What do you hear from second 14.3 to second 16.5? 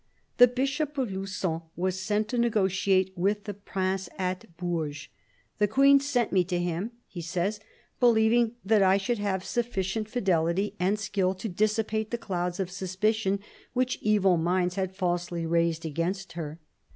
minds had falsely raised against